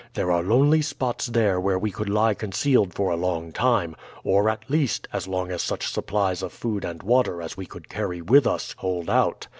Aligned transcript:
There 0.15 0.31
are 0.31 0.41
lonely 0.41 0.81
spots 0.81 1.27
there 1.27 1.59
where 1.59 1.77
we 1.77 1.91
could 1.91 2.09
lie 2.09 2.33
concealed 2.33 2.91
for 2.91 3.11
a 3.11 3.15
long 3.15 3.51
time, 3.51 3.95
or, 4.23 4.49
at 4.49 4.67
least, 4.67 5.07
as 5.13 5.27
long 5.27 5.51
as 5.51 5.61
such 5.61 5.85
supplies 5.87 6.41
of 6.41 6.51
food 6.51 6.83
and 6.83 7.03
water 7.03 7.39
as 7.39 7.55
we 7.55 7.67
could 7.67 7.87
carry 7.87 8.19
with 8.19 8.47
us 8.47 8.73
hold 8.79 9.11
out. 9.11 9.45